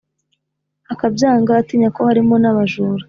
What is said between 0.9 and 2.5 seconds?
akabyanga atinya ko harimo